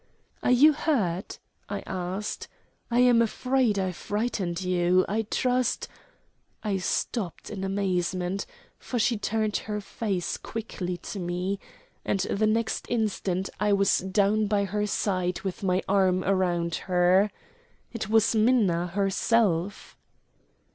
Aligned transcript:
"Are 0.41 0.49
you 0.49 0.73
hurt?" 0.73 1.37
I 1.69 1.81
asked. 1.85 2.47
"I 2.89 3.01
am 3.01 3.21
afraid 3.21 3.77
I 3.77 3.91
frightened 3.91 4.63
you. 4.63 5.05
I 5.07 5.27
trust" 5.29 5.87
I 6.63 6.77
stopped 6.77 7.51
in 7.51 7.63
amazement, 7.63 8.47
for 8.79 8.97
she 8.97 9.15
turned 9.15 9.57
her 9.57 9.79
face 9.79 10.37
quickly 10.37 10.97
to 10.97 11.19
me, 11.19 11.59
and 12.03 12.19
the 12.21 12.47
next 12.47 12.87
instant 12.89 13.47
I 13.59 13.73
was 13.73 13.99
down 13.99 14.47
by 14.47 14.63
her 14.63 14.87
side 14.87 15.41
with 15.41 15.61
my 15.61 15.83
arm 15.87 16.21
round 16.23 16.73
her. 16.89 17.29
It 17.93 18.09
was 18.09 18.33
Minna 18.35 18.87
herself. 18.87 19.95